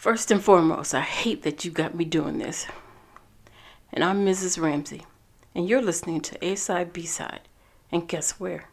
First 0.00 0.30
and 0.30 0.42
foremost, 0.42 0.94
I 0.94 1.02
hate 1.02 1.42
that 1.42 1.62
you 1.62 1.70
got 1.70 1.94
me 1.94 2.06
doing 2.06 2.38
this. 2.38 2.66
And 3.92 4.02
I'm 4.02 4.24
Mrs. 4.24 4.58
Ramsey, 4.58 5.04
and 5.54 5.68
you're 5.68 5.82
listening 5.82 6.22
to 6.22 6.42
A 6.42 6.54
Side 6.54 6.94
B 6.94 7.04
Side. 7.04 7.42
And 7.92 8.08
guess 8.08 8.40
where? 8.40 8.70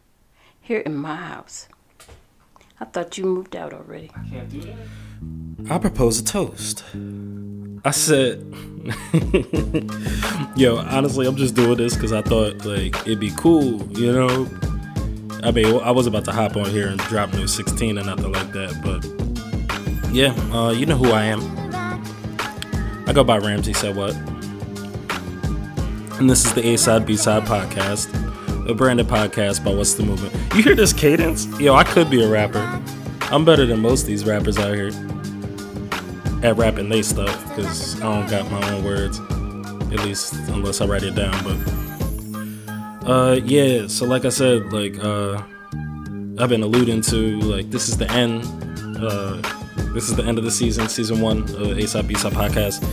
Here 0.58 0.78
in 0.78 0.96
my 0.96 1.16
house. 1.16 1.68
I 2.80 2.86
thought 2.86 3.18
you 3.18 3.24
moved 3.24 3.54
out 3.54 3.74
already. 3.74 4.10
I 4.16 4.26
can't 4.26 4.48
do 4.48 4.62
that. 4.62 5.70
I 5.70 5.76
propose 5.76 6.18
a 6.18 6.24
toast. 6.24 6.82
I 7.84 7.90
said, 7.90 8.38
yo, 10.56 10.78
honestly, 10.78 11.26
I'm 11.26 11.36
just 11.36 11.54
doing 11.54 11.76
this 11.76 11.94
because 11.94 12.14
I 12.14 12.22
thought 12.22 12.64
like 12.64 12.96
it'd 13.00 13.20
be 13.20 13.32
cool, 13.36 13.82
you 13.98 14.12
know. 14.12 14.48
I 15.42 15.50
mean, 15.50 15.78
I 15.80 15.90
was 15.90 16.06
about 16.06 16.24
to 16.24 16.32
hop 16.32 16.56
on 16.56 16.70
here 16.70 16.88
and 16.88 16.98
drop 17.00 17.34
new 17.34 17.46
16 17.46 17.98
and 17.98 18.06
nothing 18.06 18.32
like 18.32 18.50
that, 18.52 18.80
but 18.82 19.27
yeah, 20.10 20.32
uh, 20.52 20.70
you 20.70 20.86
know 20.86 20.96
who 20.96 21.10
I 21.10 21.24
am. 21.24 21.40
I 23.06 23.12
go 23.12 23.24
by 23.24 23.38
Ramsey 23.38 23.72
Said 23.72 23.96
What, 23.96 24.14
and 26.18 26.28
this 26.28 26.44
is 26.44 26.54
the 26.54 26.66
A 26.66 26.76
Side 26.76 27.06
B 27.06 27.16
Side 27.16 27.44
podcast, 27.44 28.08
a 28.68 28.74
branded 28.74 29.06
podcast 29.06 29.64
by 29.64 29.74
What's 29.74 29.94
the 29.94 30.02
Movement. 30.02 30.34
You 30.54 30.62
hear 30.62 30.74
this 30.74 30.92
cadence? 30.92 31.46
Yo, 31.60 31.74
I 31.74 31.84
could 31.84 32.10
be 32.10 32.22
a 32.22 32.28
rapper. 32.28 32.82
I'm 33.30 33.44
better 33.44 33.66
than 33.66 33.80
most 33.80 34.02
of 34.02 34.06
these 34.08 34.24
rappers 34.24 34.58
out 34.58 34.74
here 34.74 34.90
at 36.42 36.56
rapping 36.56 36.88
they 36.88 37.02
stuff 37.02 37.48
because 37.48 38.00
I 38.00 38.04
don't 38.04 38.30
got 38.30 38.50
my 38.50 38.72
own 38.72 38.84
words, 38.84 39.18
at 39.92 40.04
least 40.04 40.34
unless 40.48 40.80
I 40.80 40.86
write 40.86 41.02
it 41.02 41.14
down. 41.14 41.34
But 41.44 43.08
uh, 43.08 43.40
yeah, 43.44 43.86
so 43.86 44.06
like 44.06 44.24
I 44.24 44.28
said, 44.28 44.72
like 44.72 45.02
uh, 45.02 45.42
I've 46.38 46.48
been 46.48 46.62
alluding 46.62 47.00
to, 47.02 47.40
like 47.40 47.70
this 47.70 47.88
is 47.88 47.96
the 47.96 48.10
end. 48.10 48.44
Uh, 49.00 49.40
this 49.98 50.08
is 50.08 50.14
the 50.14 50.22
end 50.22 50.38
of 50.38 50.44
the 50.44 50.50
season, 50.50 50.88
season 50.88 51.20
one 51.20 51.42
of 51.56 51.76
A 51.76 51.88
Side 51.88 52.06
B 52.06 52.14
Side 52.14 52.32
podcast. 52.32 52.84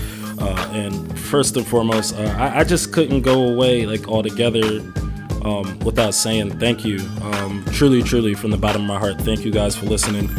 Uh, 0.41 0.71
and 0.73 1.19
first 1.19 1.55
and 1.55 1.65
foremost, 1.65 2.15
uh, 2.15 2.35
I, 2.35 2.61
I, 2.61 2.63
just 2.63 2.91
couldn't 2.91 3.21
go 3.21 3.47
away 3.47 3.85
like 3.85 4.07
altogether 4.07 4.79
um, 5.43 5.77
without 5.85 6.15
saying 6.15 6.57
thank 6.57 6.83
you. 6.83 6.97
Um, 7.21 7.63
truly, 7.71 8.01
truly, 8.01 8.33
from 8.33 8.49
the 8.49 8.57
bottom 8.57 8.81
of 8.81 8.87
my 8.87 8.97
heart, 8.97 9.21
thank 9.21 9.45
you 9.45 9.51
guys 9.51 9.75
for 9.75 9.85
listening. 9.85 10.31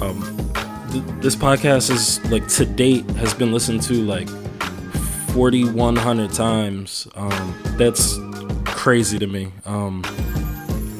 Um, 0.00 0.20
this 1.20 1.34
podcast 1.34 1.90
is 1.90 2.24
like 2.30 2.46
to 2.48 2.66
date 2.66 3.04
has 3.12 3.34
been 3.34 3.52
listened 3.52 3.82
to 3.82 3.94
like 3.94 4.28
4100 5.32 6.32
times 6.32 7.08
um, 7.16 7.54
that's 7.78 8.16
crazy 8.64 9.18
to 9.18 9.26
me 9.26 9.52
um, 9.64 10.02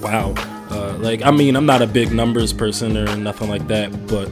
wow 0.02 0.32
uh, 0.70 0.96
like 0.98 1.22
i 1.22 1.30
mean 1.30 1.54
i'm 1.54 1.66
not 1.66 1.82
a 1.82 1.86
big 1.86 2.10
numbers 2.10 2.54
person 2.54 2.96
or 2.96 3.14
nothing 3.16 3.50
like 3.50 3.66
that 3.68 4.06
but 4.06 4.30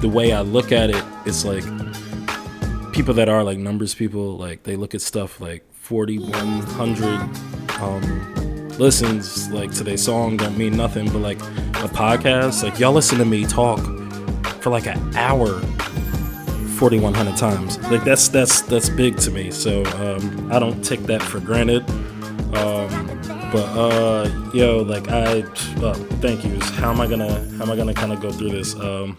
the 0.00 0.08
way 0.08 0.32
i 0.32 0.40
look 0.40 0.72
at 0.72 0.90
it 0.90 1.04
it's 1.26 1.44
like 1.44 1.64
people 2.92 3.14
that 3.14 3.28
are 3.28 3.44
like 3.44 3.58
numbers 3.58 3.94
people 3.94 4.36
like 4.36 4.62
they 4.62 4.76
look 4.76 4.94
at 4.94 5.00
stuff 5.00 5.40
like 5.40 5.64
4100 5.74 7.04
um, 7.80 8.68
listens 8.78 9.50
like 9.50 9.72
to 9.72 9.84
their 9.84 9.96
song 9.96 10.36
don't 10.36 10.58
mean 10.58 10.76
nothing 10.76 11.06
but 11.06 11.18
like 11.18 11.38
a 11.38 11.88
podcast 11.88 12.62
like 12.62 12.78
y'all 12.78 12.92
listen 12.92 13.18
to 13.18 13.24
me 13.24 13.44
talk 13.44 13.80
for 14.60 14.70
like 14.70 14.86
an 14.86 15.16
hour 15.16 15.60
4100 16.78 17.36
times. 17.36 17.76
Like 17.90 18.04
that's 18.04 18.28
that's 18.28 18.60
that's 18.62 18.88
big 18.88 19.18
to 19.18 19.32
me 19.32 19.50
so 19.50 19.84
um, 19.96 20.52
i 20.52 20.60
don't 20.60 20.80
take 20.84 21.00
that 21.04 21.20
for 21.20 21.40
granted. 21.40 21.88
Um, 22.54 22.88
but 23.50 23.64
uh 23.76 24.50
yo 24.54 24.78
like 24.82 25.08
i 25.08 25.40
uh, 25.82 25.94
thank 26.22 26.44
you. 26.44 26.58
How 26.60 26.90
am 26.90 27.00
i 27.00 27.06
gonna 27.06 27.40
how 27.56 27.64
am 27.64 27.70
i 27.70 27.76
gonna 27.76 27.94
kind 27.94 28.12
of 28.12 28.20
go 28.20 28.30
through 28.30 28.50
this? 28.50 28.74
Um 28.76 29.18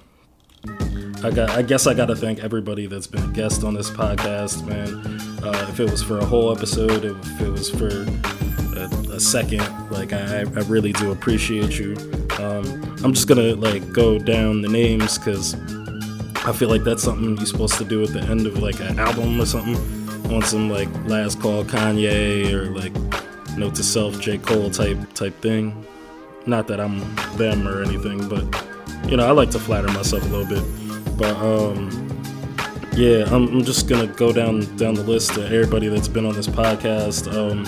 I 1.22 1.32
got. 1.32 1.50
I 1.50 1.62
guess 1.62 1.86
I 1.86 1.94
got 1.94 2.06
to 2.06 2.16
thank 2.16 2.40
everybody 2.40 2.86
that's 2.86 3.08
been 3.08 3.24
a 3.24 3.34
guest 3.34 3.66
on 3.66 3.74
this 3.74 3.90
podcast, 3.90 4.66
man. 4.66 4.96
Uh, 5.44 5.68
if 5.70 5.80
it 5.80 5.90
was 5.90 6.02
for 6.02 6.18
a 6.18 6.26
whole 6.26 6.56
episode, 6.56 7.04
if 7.04 7.42
it 7.42 7.50
was 7.50 7.70
for 7.70 7.90
a, 8.80 8.90
a 9.12 9.20
second, 9.20 9.62
like 9.92 10.14
I, 10.14 10.40
I 10.40 10.62
really 10.68 10.94
do 10.94 11.12
appreciate 11.12 11.78
you. 11.78 11.96
Um, 12.38 12.96
I'm 13.04 13.14
just 13.14 13.28
gonna 13.28 13.54
like 13.56 13.92
go 13.92 14.18
down 14.18 14.62
the 14.62 14.70
names 14.70 15.18
because 15.18 15.56
I 16.46 16.54
feel 16.54 16.70
like 16.70 16.84
that's 16.84 17.04
something 17.04 17.36
you're 17.36 17.46
supposed 17.46 17.78
to 17.80 17.86
do 17.86 18.02
at 18.04 18.14
the 18.14 18.22
end 18.22 18.48
of 18.48 18.60
like 18.60 18.80
an 18.80 18.98
album 18.98 19.42
or 19.42 19.46
something. 19.46 19.76
On 20.34 20.42
some 20.42 20.70
like 20.70 20.90
last 21.06 21.42
call 21.42 21.66
Kanye 21.66 22.54
or 22.54 22.66
like 22.72 22.94
note 23.58 23.76
to 23.76 23.84
self 23.84 24.22
J 24.22 24.38
Cole 24.38 24.70
type 24.70 24.98
type 25.16 25.40
thing. 25.42 25.86
Not 26.46 26.68
that 26.68 26.80
I'm 26.80 27.00
them 27.36 27.68
or 27.68 27.84
anything, 27.84 28.30
but 28.30 28.46
you 29.10 29.18
know 29.18 29.28
I 29.28 29.32
like 29.32 29.52
to 29.52 29.60
flatter 29.60 29.90
myself 29.90 30.24
a 30.24 30.28
little 30.28 30.46
bit. 30.46 30.64
But 31.20 31.36
um, 31.36 31.90
yeah, 32.94 33.26
I'm, 33.26 33.48
I'm 33.50 33.64
just 33.64 33.90
gonna 33.90 34.08
go 34.08 34.32
down 34.32 34.62
down 34.78 34.94
the 34.94 35.04
list 35.04 35.34
to 35.34 35.46
everybody 35.46 35.90
that's 35.90 36.08
been 36.08 36.26
on 36.26 36.34
this 36.34 36.48
podcast. 36.48 37.32
Um, 37.34 37.66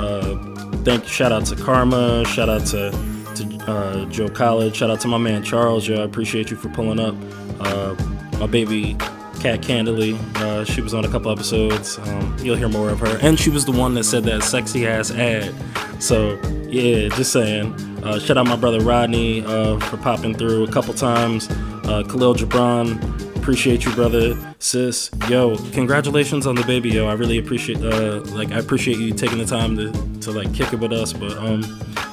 uh, 0.00 0.74
thank 0.82 1.06
shout 1.06 1.30
out 1.30 1.46
to 1.46 1.56
Karma, 1.56 2.24
shout 2.24 2.48
out 2.48 2.66
to 2.66 2.90
to 3.36 3.70
uh, 3.70 4.04
Joe 4.06 4.28
College, 4.28 4.76
shout 4.76 4.90
out 4.90 5.00
to 5.00 5.08
my 5.08 5.18
man 5.18 5.44
Charles. 5.44 5.86
Joe, 5.86 6.02
I 6.02 6.04
appreciate 6.04 6.50
you 6.50 6.56
for 6.56 6.68
pulling 6.70 6.98
up. 6.98 7.14
Uh, 7.60 7.94
my 8.38 8.46
baby 8.48 8.94
Cat 9.40 9.62
Candily, 9.62 10.18
uh, 10.36 10.64
she 10.64 10.80
was 10.80 10.94
on 10.94 11.04
a 11.04 11.08
couple 11.08 11.30
episodes. 11.30 11.98
Um, 11.98 12.36
you'll 12.40 12.56
hear 12.56 12.68
more 12.68 12.90
of 12.90 12.98
her, 13.00 13.18
and 13.22 13.38
she 13.38 13.50
was 13.50 13.64
the 13.64 13.72
one 13.72 13.94
that 13.94 14.04
said 14.04 14.24
that 14.24 14.42
sexy 14.42 14.84
ass 14.86 15.12
ad. 15.12 15.54
So 16.02 16.40
yeah, 16.68 17.08
just 17.08 17.32
saying. 17.32 17.72
Uh, 18.02 18.18
shout 18.18 18.36
out 18.36 18.46
my 18.46 18.56
brother 18.56 18.80
Rodney 18.80 19.42
uh, 19.44 19.78
for 19.78 19.96
popping 19.96 20.34
through 20.34 20.64
a 20.64 20.70
couple 20.70 20.92
times. 20.92 21.48
Uh, 21.84 22.02
Khalil 22.02 22.34
Gibran, 22.34 23.36
appreciate 23.36 23.84
you, 23.84 23.92
brother, 23.92 24.36
sis. 24.58 25.10
Yo, 25.28 25.56
congratulations 25.72 26.46
on 26.46 26.54
the 26.54 26.64
baby, 26.64 26.90
yo. 26.90 27.06
I 27.06 27.12
really 27.12 27.38
appreciate, 27.38 27.78
uh, 27.82 28.20
like, 28.32 28.52
I 28.52 28.58
appreciate 28.58 28.98
you 28.98 29.12
taking 29.12 29.38
the 29.38 29.44
time 29.44 29.76
to, 29.76 29.92
to 30.20 30.30
like 30.32 30.52
kick 30.54 30.72
it 30.72 30.80
with 30.80 30.92
us. 30.92 31.12
But 31.12 31.36
um, 31.36 31.62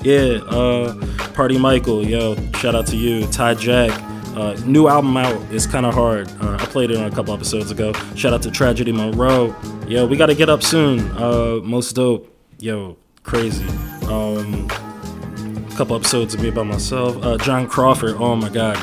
yeah, 0.04 0.40
uh, 0.50 0.94
Party 1.34 1.58
Michael, 1.58 2.06
yo, 2.06 2.36
shout 2.54 2.76
out 2.76 2.88
to 2.88 2.98
you, 2.98 3.26
Ty 3.28 3.54
Jack. 3.56 3.92
Uh, 4.36 4.54
new 4.66 4.88
album 4.88 5.18
out 5.18 5.36
It's 5.52 5.66
kind 5.66 5.86
of 5.86 5.94
hard. 5.94 6.30
Uh, 6.42 6.54
I 6.60 6.66
played 6.66 6.90
it 6.90 6.98
on 6.98 7.04
a 7.04 7.12
couple 7.14 7.34
episodes 7.34 7.70
ago. 7.70 7.92
Shout 8.16 8.34
out 8.34 8.42
to 8.44 8.52
Tragedy 8.52 8.92
Monroe. 8.92 9.54
Yo, 9.88 10.06
we 10.06 10.16
got 10.16 10.28
to 10.28 10.36
get 10.36 10.48
up 10.50 10.64
soon. 10.64 11.00
Uh, 11.18 11.60
most 11.64 11.94
dope. 11.94 12.34
Yo, 12.58 12.96
crazy. 13.24 13.68
Um, 14.08 14.70
a 14.70 15.76
couple 15.76 15.96
episodes 15.98 16.34
of 16.34 16.42
me 16.42 16.50
by 16.50 16.64
myself. 16.64 17.22
Uh, 17.24 17.38
John 17.38 17.68
Crawford. 17.68 18.16
Oh 18.20 18.36
my 18.38 18.50
God. 18.50 18.78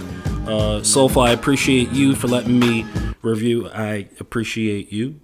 Uh, 0.49 0.83
Soulful, 0.83 1.23
I 1.23 1.33
appreciate 1.33 1.91
you 1.91 2.15
for 2.15 2.27
letting 2.27 2.59
me 2.59 2.87
review. 3.23 3.69
I 3.69 4.09
appreciate 4.19 4.91
you. 4.91 5.21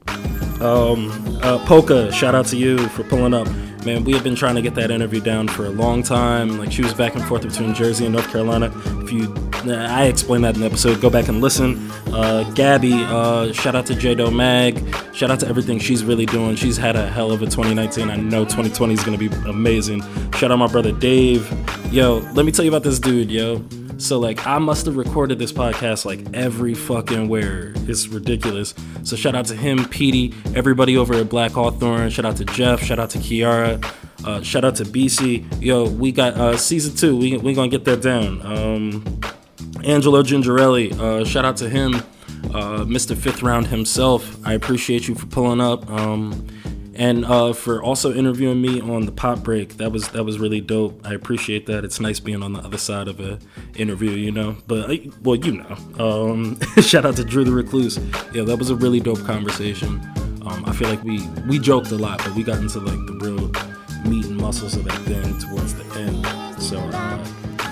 Um, 0.61 1.11
uh, 1.43 1.65
Polka, 1.67 2.13
shout 2.13 2.35
out 2.35 2.47
to 2.47 2.57
you 2.57 2.79
for 2.91 3.05
pulling 3.05 3.35
up. 3.35 3.49
Man, 3.85 4.05
we 4.05 4.13
have 4.13 4.23
been 4.23 4.35
trying 4.35 4.55
to 4.55 4.63
get 4.63 4.75
that 4.77 4.91
interview 4.91 5.21
down 5.21 5.49
for 5.49 5.67
a 5.67 5.71
long 5.71 6.03
time. 6.03 6.59
Like 6.59 6.73
she 6.73 6.83
was 6.83 6.95
back 6.95 7.15
and 7.15 7.25
forth 7.25 7.43
between 7.43 7.75
Jersey 7.75 8.05
and 8.05 8.15
North 8.15 8.29
Carolina. 8.31 8.73
If 9.03 9.13
you, 9.13 9.35
I 9.71 10.05
explained 10.05 10.45
that 10.45 10.55
in 10.55 10.61
the 10.61 10.67
episode. 10.67 11.01
Go 11.01 11.11
back 11.11 11.29
and 11.29 11.41
listen. 11.41 11.91
Uh, 12.07 12.51
Gabby, 12.55 12.95
uh, 12.95 13.53
shout 13.53 13.75
out 13.75 13.85
to 13.87 13.95
J 13.95 14.15
Do 14.15 14.31
Mag. 14.31 14.79
Shout 15.15 15.31
out 15.31 15.41
to 15.41 15.49
everything 15.49 15.79
she's 15.79 16.05
really 16.05 16.25
doing. 16.25 16.57
She's 16.57 16.77
had 16.77 16.97
a 16.97 17.07
hell 17.07 17.31
of 17.31 17.43
a 17.43 17.47
2019. 17.47 18.11
I 18.11 18.17
know 18.17 18.45
2020 18.45 18.95
is 18.95 19.05
gonna 19.05 19.19
be 19.19 19.29
amazing. 19.49 20.03
Shout 20.33 20.51
out 20.51 20.59
my 20.59 20.67
brother 20.67 20.93
Dave. 20.93 21.51
Yo, 21.93 22.19
let 22.33 22.47
me 22.47 22.53
tell 22.53 22.65
you 22.65 22.71
about 22.71 22.85
this 22.85 22.99
dude, 22.99 23.31
yo. 23.31 23.63
So 23.99 24.19
like 24.19 24.47
I 24.47 24.59
must 24.59 24.87
have 24.87 24.97
recorded 24.97 25.39
this 25.39 25.53
podcast 25.53 26.05
like 26.05 26.21
every 26.35 26.75
fucking 26.75 27.29
where. 27.29 27.73
It's 27.89 28.09
ridiculous. 28.09 28.75
So 29.03 29.17
shout 29.17 29.35
out 29.35 29.47
to 29.47 29.57
him, 29.57 29.85
Petey, 29.89 30.35
everybody 30.55 30.97
over 30.97 31.15
at 31.15 31.29
Black 31.29 31.53
Hawthorne. 31.53 32.11
Shout 32.11 32.25
out 32.25 32.37
to 32.39 32.45
Jeff. 32.45 32.83
Shout 32.83 32.99
out 32.99 33.11
to 33.11 33.19
Kiara. 33.19 33.83
Uh, 34.25 34.43
shout 34.43 34.65
out 34.65 34.77
to 34.77 34.85
BC. 34.85 35.63
Yo, 35.63 35.89
we 35.89 36.11
got 36.13 36.35
uh, 36.35 36.57
season 36.57 36.97
two. 36.97 37.17
We 37.17 37.37
we 37.39 37.55
gonna 37.55 37.69
get 37.69 37.85
that 37.85 38.03
down. 38.03 38.41
Um, 38.45 39.21
Angelo 39.85 40.23
Gingerelli. 40.23 40.99
Uh, 40.99 41.25
shout 41.25 41.45
out 41.45 41.57
to 41.59 41.69
him, 41.69 41.95
uh, 41.95 42.85
Mr. 42.85 43.17
Fifth 43.17 43.43
Round 43.43 43.67
himself. 43.67 44.39
I 44.47 44.55
appreciate 44.55 45.09
you 45.09 45.15
for 45.15 45.27
pulling 45.27 45.61
up. 45.61 45.89
Um, 45.91 46.47
and 46.97 47.25
uh, 47.25 47.53
for 47.53 47.83
also 47.83 48.13
interviewing 48.15 48.61
me 48.61 48.81
on 48.81 49.07
the 49.07 49.13
pop 49.13 49.41
break. 49.41 49.77
That 49.77 49.93
was 49.93 50.09
that 50.11 50.25
was 50.25 50.39
really 50.39 50.61
dope. 50.61 51.01
I 51.07 51.15
appreciate 51.15 51.67
that. 51.67 51.85
It's 51.85 52.01
nice 52.01 52.21
being 52.21 52.43
on 52.43 52.53
the 52.53 52.61
other 52.61 52.79
side 52.79 53.09
of 53.09 53.21
a 53.21 53.39
interview, 53.77 54.11
you 54.11 54.31
know. 54.31 54.57
But 54.67 54.91
uh, 54.91 54.97
well, 55.23 55.37
you 55.37 55.53
know. 55.53 55.77
Um, 55.99 56.61
shout 56.81 57.05
out 57.05 57.17
to 57.17 57.25
Drew 57.25 57.45
the 57.45 57.53
Recluse. 57.53 57.99
Yeah, 58.33 58.45
that 58.45 58.57
was 58.59 58.71
a 58.71 58.77
really 58.77 59.01
dope 59.01 59.25
conversation. 59.25 60.01
Um, 60.47 60.65
I 60.67 60.73
feel 60.73 60.89
like 60.89 61.03
we 61.03 61.27
we 61.49 61.59
joked 61.59 61.91
a 61.91 61.97
lot, 61.97 62.19
but 62.19 62.35
we 62.35 62.43
got 62.43 62.59
into 62.59 62.81
like 62.81 63.07
the 63.07 63.19
real 63.21 63.51
meat 64.11 64.27
and 64.27 64.37
muscles 64.37 64.77
of 64.77 64.85
that 64.85 65.01
thing 65.03 65.39
towards 65.39 65.75
the 65.75 65.85
end. 66.01 66.63
So 66.63 66.79
uh, 66.79 67.25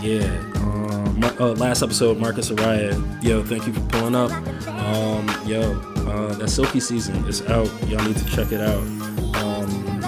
yeah. 0.03 0.49
Um, 0.57 1.23
uh, 1.39 1.53
last 1.53 1.83
episode, 1.83 2.19
Marcus 2.19 2.51
Araya. 2.51 3.23
Yo, 3.23 3.43
thank 3.45 3.67
you 3.67 3.73
for 3.73 3.81
pulling 3.89 4.17
up. 4.17 4.31
Um, 4.67 5.29
yo, 5.47 5.75
uh, 6.12 6.35
that 6.35 6.49
Silky 6.49 6.81
season 6.81 7.17
is 7.26 7.43
out. 7.43 7.70
Y'all 7.88 8.05
need 8.05 8.17
to 8.17 8.26
check 8.26 8.53
it 8.53 8.61
out 8.61 8.85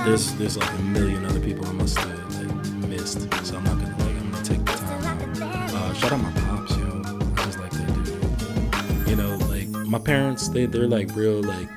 there's 0.05 0.35
there's 0.35 0.57
like 0.59 0.71
a 0.71 0.83
million 0.83 1.25
other 1.25 1.41
people 1.41 1.67
I 1.67 1.73
must 1.73 1.99
have 1.99 2.89
missed, 2.89 3.23
so 3.45 3.57
I'm 3.57 3.65
not 3.65 3.79
gonna 3.79 3.97
like 3.99 4.17
I'm 4.17 4.31
gonna 4.31 4.45
take 4.45 4.65
the 4.65 4.73
time 4.73 5.05
out. 5.05 5.75
Uh, 5.75 5.95
shout 5.95 6.13
out 6.13 6.21
my 6.21 6.31
pops, 6.33 6.77
yo. 6.77 7.03
I 7.37 7.45
just 7.47 7.59
like 7.59 7.71
that 7.71 8.05
dude. 8.05 9.09
You 9.09 9.17
know, 9.17 9.37
like 9.49 9.69
my 9.69 9.99
parents 9.99 10.49
they 10.49 10.67
they're 10.67 10.87
like 10.87 11.15
real 11.17 11.43
like 11.43 11.71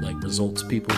like 0.00 0.22
results 0.22 0.62
people, 0.62 0.96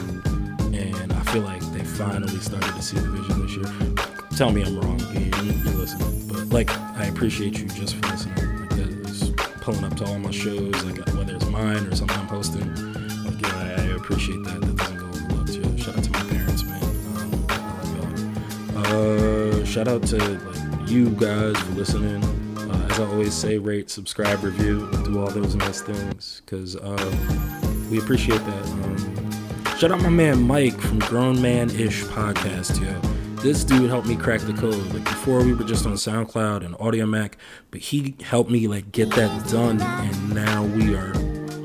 and 0.73 1.13
I 1.13 1.23
feel 1.33 1.43
like 1.43 1.63
they 1.73 1.83
finally 1.83 2.39
started 2.39 2.75
to 2.75 2.83
see 2.83 2.99
the 2.99 3.09
vision 3.09 3.43
this 3.45 3.57
year. 3.57 4.07
Tell 4.37 4.53
me 4.53 4.63
I'm 4.63 4.79
wrong. 4.79 5.01
You, 5.13 5.53
you're 5.65 5.75
listening, 5.75 6.29
but 6.29 6.49
like 6.51 6.71
I 6.97 7.07
appreciate 7.07 7.59
you 7.59 7.67
just 7.67 7.97
for 7.97 8.07
listening. 8.07 8.61
Like 8.61 8.71
that 8.71 8.89
is 9.11 9.32
pulling 9.63 9.85
up 9.85 9.95
to 9.97 10.05
all 10.05 10.19
my 10.19 10.31
shows, 10.33 10.85
like 10.85 10.99
whether 11.15 11.37
it's 11.37 11.47
mine 11.47 11.87
or 11.87 11.95
something 11.95 12.19
I'm 12.19 12.27
posting. 12.27 12.69
Like 13.25 13.41
yeah, 13.41 13.77
I, 13.79 13.83
I 13.83 13.95
appreciate 13.95 14.43
that. 14.43 14.61
That 14.61 14.77
doesn't 14.77 14.99
go 14.99 15.07
overlooked. 15.07 15.51
Yeah, 15.51 15.77
shout 15.77 15.97
out 15.97 16.05
to 16.05 16.11
my 16.11 16.23
parents, 16.25 16.65
man. 16.65 16.83
Um, 16.83 17.47
I 17.49 17.83
love 17.95 18.85
y'all. 18.85 19.61
Uh, 19.61 19.65
shout 19.65 19.87
out 19.87 20.03
to 20.09 20.17
like 20.19 20.91
you 20.91 21.11
guys 21.11 21.57
for 21.57 21.73
listening. 21.75 22.25
Uh, 22.59 22.89
as 22.91 22.99
I 22.99 23.07
always 23.07 23.35
say, 23.35 23.59
rate, 23.59 23.89
subscribe, 23.89 24.43
review, 24.43 24.91
do 25.05 25.21
all 25.21 25.31
those 25.31 25.55
nice 25.55 25.81
things 25.81 26.43
because 26.45 26.75
uh, 26.75 27.87
we 27.89 27.99
appreciate 28.01 28.45
that. 28.45 28.67
Um, 28.67 29.79
shout 29.79 29.93
out 29.93 30.01
my 30.01 30.09
man 30.09 30.43
Mike 30.43 30.81
from 30.81 30.99
Grown 30.99 31.41
Man 31.41 31.71
Ish 31.71 32.03
Podcast, 32.05 32.83
yo. 32.83 33.22
This 33.43 33.65
dude 33.65 33.91
helped 33.91 34.07
me 34.07 34.15
crack 34.15 34.41
the 34.43 34.53
code. 34.53 34.75
Like 34.95 35.03
before, 35.03 35.43
we 35.45 35.53
were 35.53 35.65
just 35.65 35.85
on 35.85 35.95
SoundCloud 35.95 36.65
and 36.65 36.77
Audiomack, 36.77 37.33
but 37.73 37.81
he 37.81 38.15
helped 38.23 38.53
me 38.53 38.69
like 38.69 38.93
get 38.93 39.11
that 39.17 39.51
done, 39.51 39.81
and 39.83 40.33
now 40.33 40.63
we 40.63 40.95
are 40.95 41.13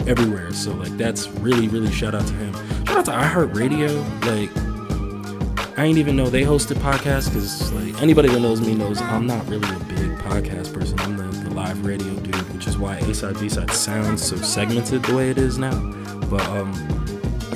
everywhere. 0.08 0.52
So 0.54 0.72
like 0.74 0.98
that's 0.98 1.28
really, 1.28 1.68
really 1.68 1.92
shout 1.92 2.16
out 2.16 2.26
to 2.26 2.34
him. 2.34 2.54
Shout 2.86 2.98
out 2.98 3.06
to 3.06 3.12
iHeartRadio. 3.12 3.94
Like 4.26 5.78
I 5.78 5.86
ain't 5.86 6.00
even 6.00 6.16
know 6.16 6.32
they 6.32 6.42
hosted 6.42 6.78
podcasts 6.78 7.28
because 7.28 7.72
like 7.74 8.02
anybody 8.02 8.30
that 8.30 8.40
knows 8.40 8.60
me 8.60 8.74
knows 8.74 9.00
I'm 9.00 9.28
not 9.28 9.48
really 9.48 9.70
a 9.70 9.80
big 9.84 10.18
podcast 10.18 10.74
person. 10.74 11.00
I'm 11.02 11.16
the, 11.16 11.26
the 11.26 11.52
live 11.52 11.86
radio 11.86 12.12
dude, 12.22 12.36
which 12.56 12.66
is 12.66 12.80
why 12.80 12.96
A 12.98 13.14
side 13.14 13.40
B 13.40 13.50
side 13.50 13.70
sounds 13.70 14.24
so 14.24 14.36
segmented 14.38 15.04
the 15.04 15.16
way 15.16 15.30
it 15.30 15.38
is 15.38 15.60
now. 15.60 15.80
But 16.28 16.42
um, 16.48 16.74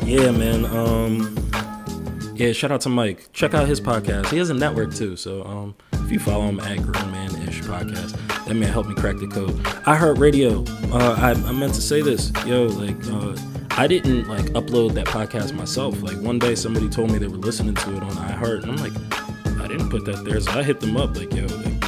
yeah, 0.03 0.29
man. 0.29 0.65
Um, 0.65 1.35
yeah, 2.41 2.53
shout 2.53 2.71
out 2.71 2.81
to 2.81 2.89
Mike. 2.89 3.29
Check 3.33 3.53
out 3.53 3.67
his 3.67 3.79
podcast. 3.79 4.29
He 4.29 4.39
has 4.39 4.49
a 4.49 4.55
network 4.55 4.95
too. 4.95 5.15
So 5.15 5.43
um, 5.43 5.75
if 5.93 6.11
you 6.11 6.17
follow 6.17 6.45
him 6.45 6.59
at 6.59 6.81
Grown 6.81 7.11
Man 7.11 7.29
Ish 7.47 7.61
Podcast, 7.61 8.17
that 8.45 8.55
man 8.55 8.67
helped 8.67 8.89
me 8.89 8.95
crack 8.95 9.17
the 9.17 9.27
code. 9.27 9.51
iHeartRadio. 9.85 10.67
Uh, 10.91 11.15
I, 11.19 11.31
I 11.31 11.51
meant 11.51 11.75
to 11.75 11.81
say 11.81 12.01
this, 12.01 12.31
yo. 12.47 12.63
Like, 12.63 12.97
uh, 13.09 13.35
I 13.77 13.85
didn't 13.85 14.27
like 14.27 14.45
upload 14.53 14.95
that 14.95 15.05
podcast 15.05 15.53
myself. 15.53 16.01
Like 16.01 16.19
one 16.19 16.39
day, 16.39 16.55
somebody 16.55 16.89
told 16.89 17.11
me 17.11 17.19
they 17.19 17.27
were 17.27 17.37
listening 17.37 17.75
to 17.75 17.95
it 17.95 18.01
on 18.01 18.11
iHeart, 18.11 18.63
and 18.63 18.71
I'm 18.71 18.77
like, 18.77 19.61
I 19.63 19.67
didn't 19.67 19.91
put 19.91 20.05
that 20.05 20.25
there. 20.25 20.39
So 20.39 20.51
I 20.51 20.63
hit 20.63 20.79
them 20.79 20.97
up, 20.97 21.15
like, 21.15 21.31
yo, 21.33 21.43
like, 21.43 21.79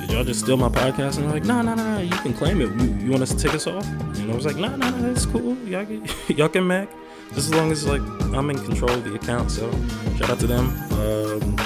did 0.00 0.10
y'all 0.12 0.24
just 0.24 0.40
steal 0.40 0.56
my 0.56 0.70
podcast? 0.70 1.18
And 1.18 1.26
they're 1.26 1.34
like, 1.34 1.44
no, 1.44 1.60
no, 1.60 1.74
no, 1.74 1.96
no, 1.96 2.00
you 2.00 2.08
can 2.08 2.32
claim 2.32 2.62
it. 2.62 2.70
You, 2.80 2.94
you 3.04 3.10
want 3.10 3.22
us 3.22 3.34
to 3.34 3.38
take 3.38 3.54
us 3.54 3.66
off? 3.66 3.86
And 4.18 4.32
I 4.32 4.34
was 4.34 4.46
like, 4.46 4.56
no, 4.56 4.74
no, 4.76 4.88
no, 4.88 5.02
that's 5.02 5.26
cool. 5.26 5.58
Y'all, 5.58 5.84
can, 5.84 6.08
y'all 6.34 6.48
can 6.48 6.66
Mac 6.66 6.88
just 7.34 7.48
as 7.48 7.54
long 7.54 7.70
as 7.70 7.86
like 7.86 8.02
I'm 8.34 8.50
in 8.50 8.58
control 8.58 8.90
of 8.90 9.04
the 9.04 9.14
account. 9.14 9.50
So 9.50 9.70
shout 10.16 10.30
out 10.30 10.40
to 10.40 10.46
them. 10.46 10.68
Um, 10.92 11.56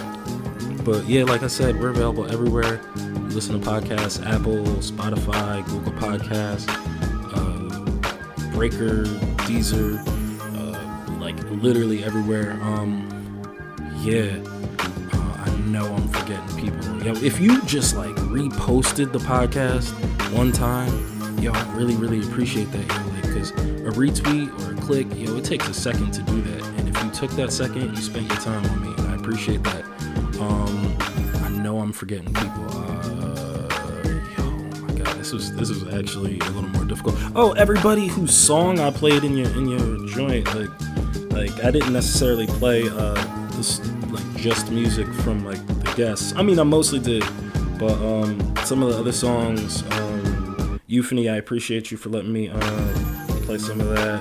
but 0.85 1.05
yeah, 1.07 1.25
like 1.25 1.43
I 1.43 1.47
said, 1.47 1.81
we're 1.81 1.91
available 1.91 2.31
everywhere. 2.31 2.81
You 2.97 3.29
listen 3.31 3.59
to 3.61 3.67
podcasts: 3.67 4.25
Apple, 4.27 4.65
Spotify, 4.81 5.65
Google 5.67 5.93
Podcasts, 5.93 6.69
uh, 7.35 8.51
Breaker, 8.53 9.05
Deezer, 9.47 9.99
uh, 10.41 11.13
like 11.19 11.39
literally 11.51 12.05
everywhere. 12.05 12.53
Um, 12.63 13.11
yeah. 14.03 14.37
Uh, 15.13 15.45
I 15.47 15.57
know 15.67 15.87
I'm 15.95 16.09
forgetting 16.09 16.57
people. 16.59 17.03
Yo, 17.03 17.15
if 17.25 17.41
you 17.41 17.63
just 17.63 17.97
like 17.97 18.15
reposted 18.17 19.13
the 19.13 19.19
podcast 19.19 19.93
one 20.37 20.53
time, 20.53 21.39
yo, 21.39 21.53
I 21.53 21.75
really, 21.75 21.97
really 21.97 22.21
appreciate 22.21 22.71
that. 22.73 23.04
Yo, 23.35 23.41
like, 23.41 23.51
cause 23.51 23.51
a 23.51 23.99
retweet 23.99 24.49
or 24.67 24.73
a 24.73 24.81
click, 24.81 25.07
yo, 25.15 25.37
it 25.37 25.45
takes 25.45 25.69
a 25.69 25.75
second 25.75 26.13
to 26.13 26.23
do 26.23 26.41
that. 26.43 26.65
And 26.79 26.89
if 26.89 27.05
you 27.05 27.11
took 27.11 27.31
that 27.33 27.53
second, 27.53 27.95
you 27.95 28.03
spent 28.03 28.29
your 28.29 28.39
time 28.39 28.65
on 28.65 28.83
me, 28.83 28.95
I 29.11 29.15
appreciate 29.17 29.63
that. 29.65 29.85
Um, 30.41 30.97
I 31.45 31.49
know 31.49 31.79
I'm 31.81 31.93
forgetting 31.93 32.33
people. 32.33 32.67
Uh, 32.71 33.69
oh 34.39 34.51
my 34.81 34.95
god, 34.95 35.17
this 35.19 35.33
was 35.33 35.55
this 35.55 35.69
was 35.69 35.95
actually 35.95 36.39
a 36.41 36.51
little 36.51 36.69
more 36.71 36.85
difficult. 36.85 37.17
Oh, 37.35 37.53
everybody 37.53 38.09
whose 38.09 38.35
song 38.35 38.81
I 38.81 38.91
played 38.91 39.25
in 39.25 39.37
your 39.37 39.49
in 39.57 39.69
your 39.69 40.07
joint, 40.07 40.47
like 40.55 40.71
like 41.33 41.65
I 41.65 41.71
didn't 41.71 41.93
necessarily 41.93 42.47
play 42.47 42.89
uh 42.89 43.49
this 43.57 43.81
like 44.11 44.37
just 44.37 44.71
music 44.71 45.07
from 45.23 45.45
like 45.45 45.65
the 45.67 45.93
guests. 45.97 46.35
I 46.37 46.43
mean, 46.43 46.59
I 46.59 46.65
mostly 46.65 46.99
did, 46.99 47.25
but 47.79 47.93
um 47.93 48.55
some 48.65 48.83
of 48.83 48.91
the 48.91 48.99
other 48.99 49.13
songs, 49.13 49.83
um, 49.93 50.81
Euphony, 50.87 51.29
I 51.29 51.37
appreciate 51.37 51.91
you 51.91 51.97
for 51.97 52.09
letting 52.09 52.33
me 52.33 52.49
uh 52.49 53.14
play 53.59 53.69
some 53.69 53.81
of 53.81 53.89
that. 53.91 54.21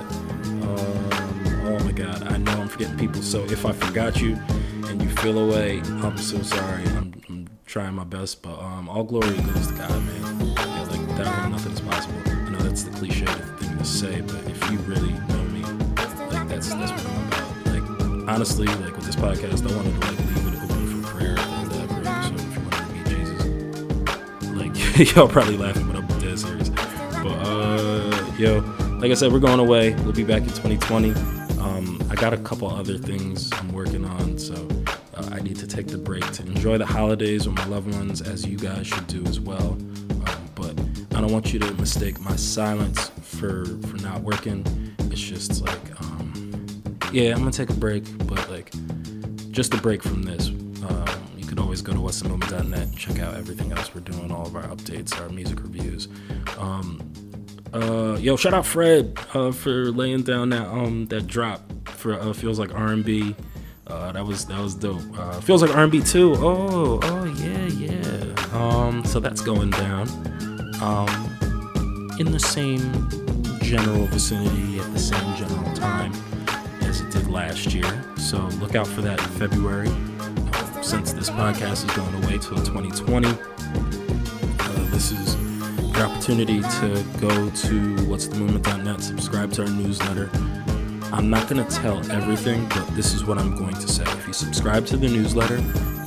Um, 0.62 1.66
oh 1.66 1.84
my 1.84 1.90
god, 1.90 2.22
I 2.28 2.36
know 2.36 2.52
I'm 2.52 2.68
forgetting 2.68 2.96
people. 2.96 3.20
So 3.20 3.42
if 3.44 3.66
I 3.66 3.72
forgot 3.72 4.20
you 4.20 4.38
and 4.86 5.02
you 5.02 5.08
feel 5.08 5.38
away, 5.38 5.80
I'm 6.02 6.16
so 6.16 6.40
sorry. 6.42 6.84
I'm, 6.84 7.14
I'm 7.28 7.48
trying 7.66 7.94
my 7.94 8.04
best, 8.04 8.42
but 8.42 8.56
um, 8.60 8.88
all 8.88 9.02
glory 9.02 9.36
goes 9.36 9.66
to 9.68 9.74
God, 9.74 9.90
man. 9.90 10.54
Yeah, 10.56 10.82
like 10.82 11.00
without 11.00 11.34
him, 11.42 11.50
nothing 11.50 11.72
is 11.72 11.80
possible. 11.80 12.20
I 12.26 12.50
know 12.50 12.58
that's 12.58 12.84
the 12.84 12.92
cliche 12.92 13.26
thing 13.26 13.76
to 13.76 13.84
say, 13.84 14.20
but 14.20 14.48
if 14.48 14.70
you 14.70 14.78
really 14.80 15.12
know 15.12 15.42
me, 15.44 15.62
like 15.62 16.48
that's 16.48 16.68
that's 16.68 16.92
what 16.92 17.06
I'm 17.06 17.26
about. 17.26 17.66
Like 17.66 18.28
honestly, 18.28 18.66
like 18.66 18.94
with 18.94 19.06
this 19.06 19.16
podcast, 19.16 19.68
I 19.68 19.76
wanted 19.76 20.00
to 20.00 20.06
like 20.06 20.18
leave 20.18 20.46
it 20.46 20.62
open 20.62 21.02
for 21.02 21.08
prayer 21.08 21.32
of 21.32 22.04
that. 22.04 22.24
So 22.24 22.34
if 22.34 22.54
you 22.54 22.62
wanted 22.62 22.86
to 22.86 22.92
meet 22.92 23.06
Jesus, 24.76 24.96
like 24.98 25.14
y'all 25.16 25.28
probably 25.28 25.56
laughing, 25.56 25.88
but 25.88 25.96
I'm 25.96 26.06
dead 26.20 26.38
serious. 26.38 26.68
But 26.68 27.38
uh, 27.46 28.32
yo, 28.38 28.60
like 29.04 29.10
I 29.10 29.16
said, 29.16 29.32
we're 29.34 29.38
going 29.38 29.60
away. 29.60 29.92
We'll 29.96 30.14
be 30.14 30.24
back 30.24 30.40
in 30.44 30.48
2020. 30.48 31.10
Um, 31.60 32.02
I 32.10 32.14
got 32.14 32.32
a 32.32 32.38
couple 32.38 32.70
other 32.70 32.96
things 32.96 33.52
I'm 33.52 33.70
working 33.70 34.02
on, 34.02 34.38
so 34.38 34.54
uh, 35.12 35.28
I 35.30 35.40
need 35.40 35.56
to 35.56 35.66
take 35.66 35.88
the 35.88 35.98
break 35.98 36.26
to 36.32 36.42
enjoy 36.42 36.78
the 36.78 36.86
holidays 36.86 37.46
with 37.46 37.54
my 37.54 37.66
loved 37.66 37.94
ones, 37.94 38.22
as 38.22 38.46
you 38.46 38.56
guys 38.56 38.86
should 38.86 39.06
do 39.06 39.22
as 39.26 39.38
well. 39.38 39.72
Um, 39.72 40.50
but 40.54 40.80
I 41.14 41.20
don't 41.20 41.30
want 41.30 41.52
you 41.52 41.58
to 41.58 41.74
mistake 41.74 42.18
my 42.18 42.34
silence 42.36 43.10
for 43.20 43.66
for 43.88 43.98
not 43.98 44.22
working. 44.22 44.64
It's 45.10 45.20
just 45.20 45.60
like, 45.60 46.00
um, 46.00 46.66
yeah, 47.12 47.32
I'm 47.32 47.40
gonna 47.40 47.50
take 47.50 47.68
a 47.68 47.74
break, 47.74 48.04
but 48.26 48.48
like, 48.48 48.72
just 49.50 49.74
a 49.74 49.76
break 49.76 50.02
from 50.02 50.22
this. 50.22 50.48
Um, 50.48 51.06
you 51.36 51.46
can 51.46 51.58
always 51.58 51.82
go 51.82 51.92
to 51.92 51.98
what'sthemovement.net 51.98 52.80
and 52.80 52.96
check 52.96 53.18
out 53.18 53.34
everything 53.34 53.70
else 53.70 53.94
we're 53.94 54.00
doing, 54.00 54.32
all 54.32 54.46
of 54.46 54.56
our 54.56 54.62
updates, 54.62 55.20
our 55.20 55.28
music 55.28 55.60
reviews. 55.60 56.08
Um, 56.56 57.02
uh, 57.74 58.16
yo, 58.20 58.36
shout 58.36 58.54
out 58.54 58.64
Fred 58.64 59.18
uh, 59.34 59.50
for 59.50 59.90
laying 59.90 60.22
down 60.22 60.50
that 60.50 60.68
um 60.68 61.06
that 61.06 61.26
drop 61.26 61.60
for 61.88 62.14
uh, 62.14 62.32
feels 62.32 62.58
like 62.58 62.72
R&B. 62.74 63.34
Uh, 63.86 64.12
that 64.12 64.24
was 64.24 64.46
that 64.46 64.60
was 64.60 64.74
dope. 64.74 65.02
Uh, 65.18 65.40
feels 65.40 65.60
like 65.60 65.74
R&B 65.76 66.00
too. 66.02 66.34
Oh, 66.36 67.00
oh 67.02 67.24
yeah, 67.24 67.66
yeah. 67.66 68.48
Um, 68.52 69.04
so 69.04 69.18
that's 69.20 69.40
going 69.40 69.70
down. 69.70 70.08
Um, 70.80 72.16
in 72.20 72.30
the 72.30 72.38
same 72.38 73.08
general 73.60 74.06
vicinity 74.06 74.78
at 74.78 74.92
the 74.92 74.98
same 74.98 75.36
general 75.36 75.74
time 75.74 76.12
as 76.82 77.00
it 77.00 77.10
did 77.10 77.28
last 77.28 77.74
year. 77.74 78.04
So 78.16 78.38
look 78.60 78.76
out 78.76 78.86
for 78.86 79.02
that 79.02 79.20
in 79.20 79.28
February. 79.30 79.90
Uh, 80.52 80.82
since 80.82 81.12
this 81.12 81.28
podcast 81.28 81.88
is 81.88 81.96
going 81.96 82.14
away 82.22 82.38
till 82.38 82.58
2020, 82.58 83.26
uh, 83.28 84.90
this 84.90 85.10
is 85.10 85.33
your 85.96 86.06
opportunity 86.06 86.60
to 86.60 87.04
go 87.20 87.50
to 87.50 88.06
what's 88.06 88.26
the 88.26 88.98
subscribe 89.00 89.52
to 89.52 89.62
our 89.62 89.68
newsletter. 89.68 90.30
I'm 91.12 91.30
not 91.30 91.48
going 91.48 91.64
to 91.64 91.70
tell 91.76 91.98
everything, 92.10 92.68
but 92.68 92.86
this 92.96 93.14
is 93.14 93.24
what 93.24 93.38
I'm 93.38 93.56
going 93.56 93.74
to 93.74 93.88
say. 93.88 94.02
If 94.04 94.26
you 94.26 94.32
subscribe 94.32 94.86
to 94.86 94.96
the 94.96 95.08
newsletter, 95.08 95.58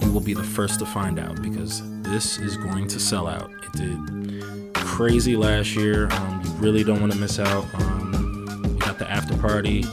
you 0.06 0.12
will 0.12 0.22
be 0.22 0.34
the 0.34 0.44
first 0.44 0.80
to 0.80 0.86
find 0.86 1.20
out 1.20 1.42
because 1.42 1.82
this 2.02 2.38
is 2.40 2.58
going 2.58 2.88
to 2.88 3.00
sell 3.00 3.28
out. 3.28 3.52
It 3.64 3.72
did 3.74 4.74
crazy 4.74 5.36
last 5.36 5.76
year. 5.76 6.08
Um, 6.12 6.42
you 6.44 6.52
really 6.54 6.84
don't 6.84 7.00
want 7.00 7.14
to 7.14 7.20
miss 7.20 7.40
out. 7.40 7.66
Um, 7.76 8.74
we 8.74 8.80
got 8.80 8.98
the 8.98 9.10
after 9.10 9.38
party. 9.38 9.86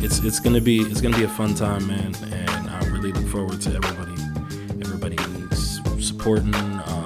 It's 0.00 0.22
it's 0.24 0.40
gonna 0.40 0.60
be 0.60 0.80
it's 0.80 1.00
gonna 1.00 1.16
be 1.16 1.24
a 1.24 1.28
fun 1.28 1.54
time, 1.54 1.86
man, 1.86 2.14
and 2.32 2.70
I 2.70 2.84
really 2.88 3.12
look 3.12 3.26
forward 3.28 3.60
to 3.62 3.70
everybody 3.74 4.20
everybody 4.80 5.16
supporting. 6.00 6.54
Um, 6.54 6.97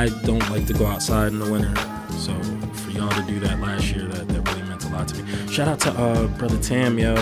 I 0.00 0.08
don't 0.24 0.48
like 0.48 0.66
to 0.68 0.72
go 0.72 0.86
outside 0.86 1.30
in 1.30 1.38
the 1.38 1.50
winter, 1.50 1.74
so 2.12 2.32
for 2.72 2.90
y'all 2.90 3.10
to 3.10 3.22
do 3.24 3.38
that 3.40 3.60
last 3.60 3.94
year, 3.94 4.06
that, 4.06 4.26
that 4.28 4.48
really 4.48 4.62
meant 4.66 4.82
a 4.86 4.88
lot 4.88 5.06
to 5.08 5.22
me. 5.22 5.52
Shout 5.52 5.68
out 5.68 5.78
to 5.80 5.90
uh, 5.92 6.26
brother 6.38 6.56
Tam, 6.56 6.98
yo. 6.98 7.16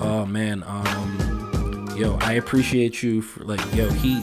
Oh 0.00 0.26
man, 0.26 0.64
um, 0.66 1.94
yo, 1.96 2.18
I 2.22 2.32
appreciate 2.32 3.04
you 3.04 3.22
for 3.22 3.44
like, 3.44 3.60
yo, 3.72 3.88
he 3.88 4.20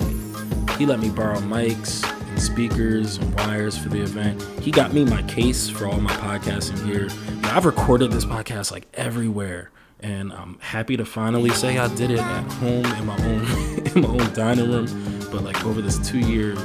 he 0.78 0.86
let 0.86 1.00
me 1.00 1.10
borrow 1.10 1.40
mics 1.40 2.04
and 2.28 2.42
speakers 2.42 3.16
and 3.16 3.34
wires 3.40 3.78
for 3.78 3.88
the 3.88 4.02
event. 4.02 4.42
He 4.60 4.72
got 4.72 4.92
me 4.92 5.06
my 5.06 5.22
case 5.22 5.70
for 5.70 5.88
all 5.88 6.02
my 6.02 6.12
podcasting 6.12 6.86
gear. 6.86 7.08
Now, 7.44 7.56
I've 7.56 7.66
recorded 7.66 8.12
this 8.12 8.26
podcast 8.26 8.74
like 8.74 8.88
everywhere, 8.94 9.72
and 10.02 10.34
I'm 10.34 10.60
happy 10.60 10.98
to 10.98 11.06
finally 11.06 11.52
say 11.52 11.78
I 11.78 11.88
did 11.96 12.12
it 12.12 12.20
at 12.20 12.52
home 12.56 12.86
in 12.88 13.06
my 13.06 13.16
own 13.24 13.86
in 13.96 14.02
my 14.02 14.10
own 14.10 14.34
dining 14.34 14.70
room. 14.70 14.88
But 15.32 15.46
like 15.46 15.64
over 15.66 15.82
this 15.82 15.98
two 16.06 16.20
year 16.20 16.58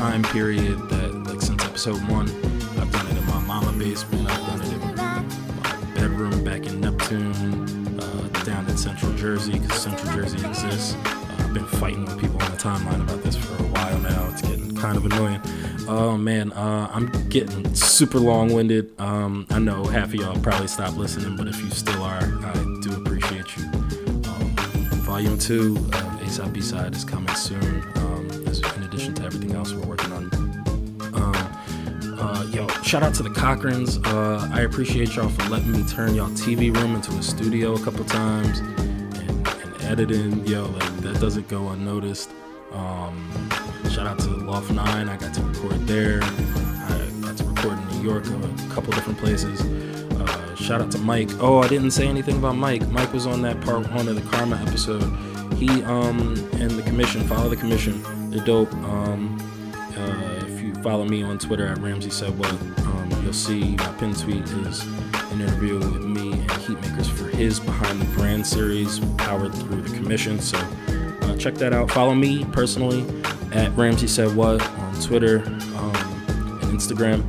time 0.00 0.22
period 0.22 0.78
that 0.88 1.12
like 1.26 1.42
since 1.42 1.62
episode 1.62 2.00
one. 2.08 2.26
I've 2.80 2.90
done 2.90 3.06
it 3.08 3.18
in 3.18 3.26
my 3.26 3.38
mama 3.40 3.70
basement. 3.78 4.30
I've 4.30 4.46
done 4.46 4.62
it 4.62 4.72
in 4.72 4.96
my 4.96 5.94
bedroom 5.94 6.42
back 6.42 6.64
in 6.64 6.80
Neptune, 6.80 8.00
uh, 8.00 8.28
down 8.44 8.66
in 8.70 8.78
Central 8.78 9.12
Jersey 9.12 9.58
because 9.58 9.82
Central 9.82 10.10
Jersey 10.14 10.38
exists. 10.38 10.94
Uh, 11.04 11.36
I've 11.40 11.52
been 11.52 11.66
fighting 11.66 12.06
with 12.06 12.18
people 12.18 12.40
on 12.42 12.50
the 12.50 12.56
timeline 12.56 13.02
about 13.02 13.22
this 13.22 13.36
for 13.36 13.62
a 13.62 13.66
while 13.66 13.98
now. 13.98 14.26
It's 14.32 14.40
getting 14.40 14.74
kind 14.74 14.96
of 14.96 15.04
annoying. 15.04 15.42
Oh 15.86 16.16
man, 16.16 16.52
uh, 16.54 16.90
I'm 16.94 17.10
getting 17.28 17.74
super 17.74 18.18
long 18.18 18.54
winded. 18.54 18.98
Um, 18.98 19.46
I 19.50 19.58
know 19.58 19.84
half 19.84 20.08
of 20.08 20.14
y'all 20.14 20.40
probably 20.40 20.68
stopped 20.68 20.96
listening, 20.96 21.36
but 21.36 21.46
if 21.46 21.60
you 21.60 21.68
still 21.68 22.02
are, 22.02 22.22
I 22.22 22.54
do 22.80 22.94
appreciate 23.02 23.54
you. 23.54 23.64
Um, 23.64 24.56
volume 25.04 25.36
two 25.36 25.76
of 25.76 26.22
A 26.22 26.30
Side 26.30 26.54
B 26.54 26.62
Side 26.62 26.94
is 26.94 27.04
coming 27.04 27.34
soon, 27.34 27.82
um, 27.96 28.09
addition 28.90 29.14
to 29.14 29.22
everything 29.22 29.52
else 29.52 29.72
we're 29.72 29.86
working 29.86 30.12
on. 30.12 30.24
Um, 31.14 32.18
uh, 32.18 32.44
yo, 32.50 32.66
shout 32.82 33.04
out 33.04 33.14
to 33.14 33.22
the 33.22 33.30
Cochrans. 33.30 34.04
Uh, 34.04 34.48
I 34.52 34.62
appreciate 34.62 35.14
y'all 35.14 35.28
for 35.28 35.48
letting 35.48 35.70
me 35.70 35.84
turn 35.84 36.16
y'all 36.16 36.28
TV 36.30 36.74
room 36.74 36.96
into 36.96 37.12
a 37.12 37.22
studio 37.22 37.74
a 37.74 37.80
couple 37.84 38.04
times 38.04 38.58
and, 38.58 39.46
and 39.46 39.82
editing. 39.82 40.44
Yo, 40.44 40.64
like 40.64 40.96
that 41.02 41.20
doesn't 41.20 41.46
go 41.46 41.68
unnoticed. 41.68 42.32
Um, 42.72 43.30
shout 43.90 44.08
out 44.08 44.18
to 44.20 44.28
Loft 44.28 44.72
9. 44.72 45.08
I 45.08 45.16
got 45.16 45.34
to 45.34 45.42
record 45.42 45.86
there. 45.86 46.20
I 46.24 47.10
got 47.20 47.36
to 47.36 47.44
record 47.44 47.78
in 47.78 47.88
New 47.98 48.10
York, 48.10 48.26
a 48.26 48.74
couple 48.74 48.92
different 48.92 49.20
places. 49.20 49.60
Uh, 50.14 50.54
shout 50.56 50.80
out 50.80 50.90
to 50.90 50.98
Mike. 50.98 51.30
Oh, 51.38 51.60
I 51.60 51.68
didn't 51.68 51.92
say 51.92 52.08
anything 52.08 52.38
about 52.38 52.56
Mike. 52.56 52.86
Mike 52.88 53.12
was 53.12 53.24
on 53.24 53.40
that 53.42 53.60
part 53.60 53.88
one 53.92 54.08
of 54.08 54.16
the 54.16 54.30
Karma 54.32 54.56
episode. 54.66 55.04
He 55.54 55.68
um 55.84 56.34
and 56.54 56.72
the 56.72 56.82
commission 56.82 57.22
follow 57.28 57.48
the 57.48 57.56
commission. 57.56 58.02
They're 58.30 58.44
dope. 58.44 58.72
Um, 58.74 59.38
uh, 59.96 60.44
if 60.46 60.62
you 60.62 60.72
follow 60.82 61.04
me 61.04 61.22
on 61.24 61.38
Twitter 61.38 61.66
at 61.66 61.78
Ramsey 61.78 62.10
said 62.10 62.38
what, 62.38 62.52
um, 62.52 63.10
you'll 63.24 63.32
see 63.32 63.74
my 63.74 63.92
pin 63.94 64.14
tweet 64.14 64.44
is 64.44 64.82
an 65.32 65.40
interview 65.40 65.78
with 65.78 66.04
me 66.04 66.32
and 66.32 66.50
Heatmakers 66.50 67.10
for 67.10 67.28
his 67.36 67.58
Behind 67.58 68.00
the 68.00 68.06
Brand 68.16 68.46
series, 68.46 69.00
powered 69.18 69.52
through 69.52 69.82
the 69.82 69.96
commission. 69.96 70.38
So 70.38 70.58
uh, 70.58 71.36
check 71.38 71.54
that 71.54 71.72
out. 71.72 71.90
Follow 71.90 72.14
me 72.14 72.44
personally 72.46 73.04
at 73.52 73.76
Ramsey 73.76 74.06
Said 74.06 74.34
What 74.36 74.62
on 74.62 75.00
Twitter 75.00 75.42
um, 75.76 75.96
and 76.62 76.78
Instagram. 76.78 77.28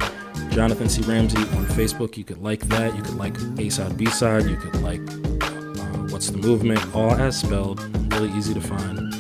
Jonathan 0.52 0.88
C. 0.88 1.02
Ramsey 1.02 1.38
on 1.38 1.66
Facebook. 1.66 2.16
You 2.16 2.26
could 2.26 2.44
like 2.44 2.60
that. 2.68 2.96
You 2.96 3.02
could 3.02 3.16
like 3.16 3.36
A 3.58 3.70
Side 3.70 3.98
B 3.98 4.06
Side. 4.06 4.44
You 4.46 4.58
could 4.58 4.82
like 4.82 5.02
uh, 5.02 5.98
What's 6.10 6.30
the 6.30 6.38
Movement, 6.38 6.94
all 6.94 7.14
as 7.14 7.40
spelled. 7.40 7.80
Really 8.14 8.32
easy 8.38 8.54
to 8.54 8.62
find. 8.62 9.11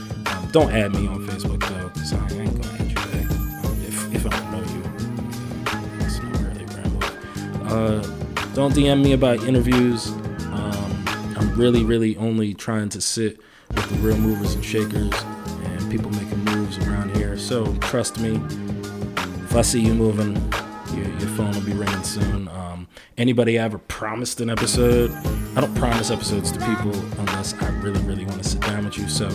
Don't 0.52 0.72
add 0.74 0.94
me 0.94 1.08
on 1.08 1.26
Facebook 1.28 1.62
though, 1.70 1.88
because 1.90 2.12
I 2.12 2.30
ain't 2.34 2.62
gonna 2.62 2.74
add 2.74 2.90
you 2.90 2.96
back. 2.96 3.32
If, 3.88 4.16
if 4.16 4.26
I 4.26 4.30
don't 4.30 4.52
know 4.52 4.60
you, 4.74 6.06
it's 6.06 6.22
not 6.22 6.42
really 6.42 6.66
uh, 7.72 8.02
don't 8.54 8.74
DM 8.74 9.02
me 9.02 9.14
about 9.14 9.42
interviews. 9.44 10.10
Um, 10.52 11.04
I'm 11.38 11.56
really, 11.56 11.86
really 11.86 12.18
only 12.18 12.54
trying 12.54 12.90
to 12.90 13.00
sit 13.00 13.40
with 13.70 13.90
the 13.90 13.96
real 14.06 14.18
movers 14.18 14.54
and 14.56 14.66
shakers 14.66 15.14
and 15.64 15.90
people 15.90 16.12
making 16.12 16.44
moves 16.44 16.78
around 16.80 17.16
here. 17.16 17.38
So 17.38 17.74
trust 17.78 18.20
me, 18.20 18.36
if 19.46 19.56
I 19.56 19.62
see 19.62 19.80
you 19.80 19.94
moving, 19.94 20.36
your, 20.94 21.08
your 21.18 21.30
phone 21.30 21.52
will 21.52 21.62
be 21.62 21.72
ringing 21.72 22.04
soon. 22.04 22.50
Um, 22.50 22.71
anybody 23.18 23.60
I 23.60 23.64
ever 23.64 23.78
promised 23.78 24.42
an 24.42 24.50
episode, 24.50 25.12
I 25.56 25.62
don't 25.62 25.76
promise 25.76 26.12
episodes 26.12 26.52
to 26.52 26.60
people 26.60 26.94
unless 27.20 27.54
I 27.62 27.70
really, 27.80 28.02
really 28.04 28.26
want 28.26 28.42
to 28.42 28.50
sit 28.50 28.62
down 28.62 28.86
with 28.86 28.98
you. 28.98 29.08
So 29.08 29.28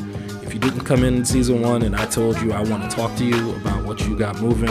if 0.42 0.54
you 0.54 0.60
didn't 0.60 0.80
come 0.80 1.04
in 1.04 1.24
season 1.24 1.60
one 1.60 1.82
and 1.82 1.94
I 1.94 2.06
told 2.06 2.40
you 2.40 2.52
I 2.52 2.62
want 2.62 2.88
to 2.88 2.96
talk 2.96 3.16
to 3.16 3.24
you 3.24 3.54
about 3.56 3.84
what 3.84 4.00
you 4.00 4.16
got 4.16 4.40
moving, 4.40 4.70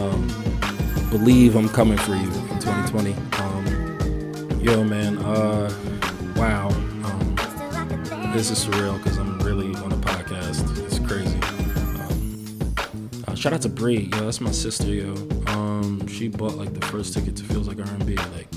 um, 0.00 0.26
believe 1.10 1.56
I'm 1.56 1.68
coming 1.68 1.98
for 1.98 2.14
you 2.14 2.26
in 2.26 2.58
2020. 2.60 3.14
Um, 3.38 4.60
yo, 4.60 4.84
man, 4.84 5.18
uh, 5.18 5.72
wow. 6.36 6.68
Um, 6.68 8.32
this 8.34 8.50
is 8.50 8.64
surreal 8.66 8.98
because 8.98 9.18
I'm 9.18 9.38
really 9.40 9.75
shout 13.46 13.52
out 13.52 13.62
to 13.62 13.68
Bree, 13.68 14.08
yo, 14.12 14.24
that's 14.24 14.40
my 14.40 14.50
sister, 14.50 14.88
yo. 14.88 15.12
Um, 15.46 16.04
she 16.08 16.26
bought 16.26 16.56
like 16.56 16.74
the 16.74 16.84
first 16.86 17.14
ticket 17.14 17.36
to 17.36 17.44
Feels 17.44 17.68
Like 17.68 17.78
R&B, 17.78 18.16
like, 18.16 18.48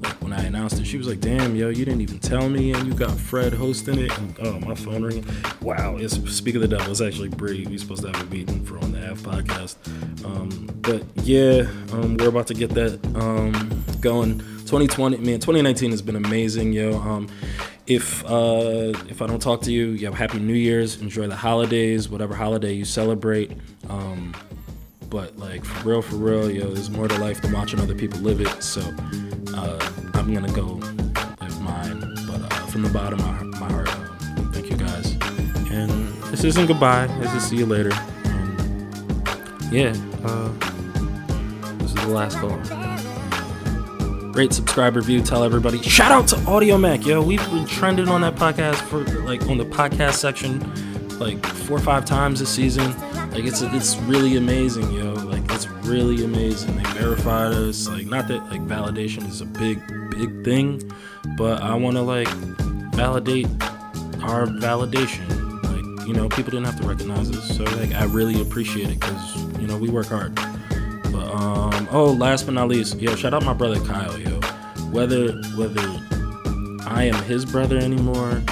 like 0.00 0.22
when 0.22 0.32
I 0.32 0.44
announced 0.44 0.78
it. 0.78 0.86
She 0.86 0.96
was 0.96 1.08
like, 1.08 1.18
"Damn, 1.18 1.56
yo, 1.56 1.68
you 1.68 1.84
didn't 1.84 2.02
even 2.02 2.20
tell 2.20 2.48
me, 2.48 2.72
and 2.72 2.86
you 2.86 2.94
got 2.94 3.10
Fred 3.10 3.52
hosting 3.52 3.98
it." 3.98 4.16
And 4.16 4.36
oh, 4.40 4.60
my 4.60 4.76
phone 4.76 5.02
ringing. 5.02 5.26
Wow, 5.60 5.96
it's 5.96 6.14
speak 6.32 6.54
of 6.54 6.60
the 6.60 6.68
devil. 6.68 6.88
It's 6.92 7.00
actually 7.00 7.30
Bree. 7.30 7.66
We 7.66 7.76
supposed 7.76 8.02
to 8.02 8.12
have 8.12 8.22
a 8.22 8.32
meeting 8.32 8.64
for 8.64 8.78
on 8.78 8.92
the 8.92 9.00
F 9.00 9.18
podcast. 9.22 9.74
Um, 10.24 10.70
but 10.80 11.02
yeah, 11.24 11.68
um, 11.92 12.18
we're 12.18 12.28
about 12.28 12.46
to 12.46 12.54
get 12.54 12.70
that 12.74 13.04
um, 13.16 13.82
going. 14.00 14.38
2020, 14.38 15.16
man, 15.16 15.40
2019 15.40 15.90
has 15.90 16.02
been 16.02 16.14
amazing, 16.14 16.72
yo. 16.72 16.98
Um, 16.98 17.28
if 17.88 18.22
uh, 18.26 18.92
if 19.08 19.22
I 19.22 19.26
don't 19.26 19.40
talk 19.40 19.62
to 19.62 19.72
you, 19.72 19.88
you 19.90 20.06
have 20.06 20.14
happy 20.14 20.38
New 20.38 20.52
Year's. 20.52 21.00
Enjoy 21.00 21.26
the 21.26 21.36
holidays, 21.36 22.08
whatever 22.08 22.34
holiday 22.34 22.74
you 22.74 22.84
celebrate. 22.84 23.50
Um, 23.88 24.34
but 25.08 25.38
like 25.38 25.64
for 25.64 25.88
real, 25.88 26.02
for 26.02 26.16
real, 26.16 26.50
yo, 26.50 26.68
there's 26.68 26.90
more 26.90 27.08
to 27.08 27.18
life 27.18 27.40
than 27.40 27.52
watching 27.52 27.80
other 27.80 27.94
people 27.94 28.20
live 28.20 28.42
it. 28.42 28.62
So 28.62 28.82
uh, 29.54 29.92
I'm 30.14 30.34
gonna 30.34 30.52
go 30.52 30.80
live 31.40 31.60
mine. 31.62 32.00
But 32.26 32.42
uh, 32.42 32.66
from 32.66 32.82
the 32.82 32.90
bottom 32.90 33.20
of 33.20 33.58
my 33.58 33.72
heart, 33.72 33.88
uh, 33.88 34.52
thank 34.52 34.70
you 34.70 34.76
guys. 34.76 35.12
And 35.70 35.90
this 36.24 36.44
isn't 36.44 36.66
goodbye. 36.66 37.06
This 37.20 37.32
is 37.32 37.48
see 37.48 37.56
you 37.56 37.66
later. 37.66 37.92
Um, 38.26 38.90
yeah, 39.72 39.94
uh, 40.24 40.48
this 41.78 41.88
is 41.88 41.94
the 41.94 42.08
last 42.08 42.36
call. 42.36 42.77
Rate, 44.38 44.52
subscribe, 44.52 44.94
review, 44.94 45.20
tell 45.20 45.42
everybody. 45.42 45.82
Shout 45.82 46.12
out 46.12 46.28
to 46.28 46.36
Audiomack, 46.36 47.04
yo. 47.04 47.20
We've 47.20 47.44
been 47.50 47.66
trending 47.66 48.06
on 48.06 48.20
that 48.20 48.36
podcast 48.36 48.76
for 48.82 48.98
like 49.22 49.42
on 49.48 49.58
the 49.58 49.64
podcast 49.64 50.12
section 50.12 50.60
like 51.18 51.44
four 51.44 51.78
or 51.78 51.80
five 51.80 52.04
times 52.04 52.38
this 52.38 52.48
season. 52.48 52.88
Like 53.32 53.46
it's 53.46 53.62
it's 53.62 53.96
really 54.02 54.36
amazing, 54.36 54.92
yo. 54.92 55.14
Like 55.14 55.42
it's 55.50 55.66
really 55.66 56.24
amazing. 56.24 56.76
They 56.76 56.84
verified 56.90 57.50
us. 57.50 57.88
Like 57.88 58.06
not 58.06 58.28
that 58.28 58.48
like 58.48 58.60
validation 58.60 59.28
is 59.28 59.40
a 59.40 59.44
big 59.44 59.82
big 60.12 60.44
thing, 60.44 60.88
but 61.36 61.60
I 61.60 61.74
want 61.74 61.96
to 61.96 62.02
like 62.02 62.28
validate 62.94 63.46
our 64.22 64.46
validation. 64.46 65.26
Like 65.64 66.06
you 66.06 66.14
know, 66.14 66.28
people 66.28 66.52
didn't 66.52 66.66
have 66.66 66.80
to 66.80 66.86
recognize 66.86 67.28
us, 67.36 67.56
so 67.56 67.64
like 67.64 67.92
I 67.92 68.04
really 68.04 68.40
appreciate 68.40 68.88
it 68.88 69.00
because 69.00 69.36
you 69.60 69.66
know 69.66 69.76
we 69.76 69.88
work 69.88 70.06
hard. 70.06 70.36
But 70.36 71.26
um, 71.34 71.57
oh, 71.90 72.12
last 72.12 72.44
but 72.44 72.54
not 72.54 72.68
least, 72.68 73.00
yo, 73.00 73.14
shout 73.16 73.34
out 73.34 73.44
my 73.44 73.52
brother 73.52 73.80
Kyle, 73.84 74.18
yo. 74.18 74.40
Whether 74.90 75.32
whether 75.56 75.82
I 76.86 77.04
am 77.04 77.22
his 77.24 77.44
brother 77.44 77.78
anymore 77.78 78.42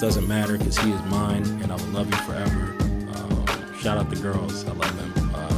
doesn't 0.00 0.26
matter 0.26 0.58
because 0.58 0.78
he 0.78 0.90
is 0.90 1.02
mine, 1.04 1.44
and 1.62 1.72
I 1.72 1.76
will 1.76 1.92
love 1.92 2.10
you 2.10 2.16
forever. 2.18 2.76
Um, 3.16 3.74
shout 3.78 3.98
out 3.98 4.10
the 4.10 4.16
girls, 4.16 4.64
I 4.64 4.72
love 4.72 4.96
them. 4.96 5.30
Uh, 5.34 5.48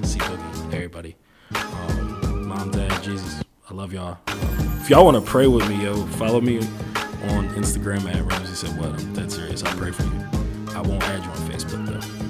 Boogie, 0.00 0.74
everybody. 0.74 1.16
Um, 1.54 2.48
Mom, 2.48 2.70
Dad, 2.70 3.02
Jesus, 3.02 3.42
I 3.70 3.74
love 3.74 3.92
y'all. 3.92 4.18
Um, 4.26 4.80
if 4.80 4.90
y'all 4.90 5.04
want 5.04 5.22
to 5.22 5.30
pray 5.30 5.46
with 5.46 5.68
me, 5.68 5.82
yo, 5.82 5.94
follow 6.06 6.40
me 6.40 6.58
on 7.28 7.48
Instagram 7.50 8.04
at 8.14 8.22
Ramsey 8.22 8.54
said 8.54 8.78
what. 8.78 8.90
I'm 8.90 9.14
dead 9.14 9.32
serious. 9.32 9.62
I'll 9.62 9.76
pray 9.76 9.90
for 9.90 10.02
you. 10.02 10.24
I 10.74 10.80
won't 10.80 11.02
add 11.04 11.24
you 11.24 11.30
on 11.30 11.36
Facebook 11.50 11.86
though. 11.86 12.23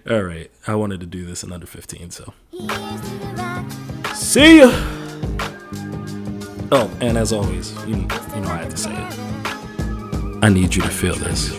All 0.10 0.22
right, 0.22 0.50
I 0.66 0.74
wanted 0.74 1.00
to 1.00 1.06
do 1.06 1.24
this 1.24 1.42
in 1.42 1.52
under 1.52 1.66
15, 1.66 2.10
so 2.10 2.32
see 4.14 4.58
ya. 4.58 4.70
Oh, 6.74 6.90
and 7.00 7.18
as 7.18 7.32
always, 7.32 7.72
you, 7.86 7.96
you 7.96 8.40
know 8.40 8.48
I 8.48 8.58
have 8.58 8.70
to 8.70 8.76
say 8.76 8.92
it. 8.92 9.18
I 10.42 10.48
need 10.48 10.74
you 10.74 10.82
to 10.82 10.88
feel 10.88 11.14
this. 11.14 11.52